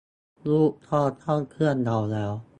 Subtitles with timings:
[0.49, 2.31] รูปก็เข้าเครื่องเราแล้ว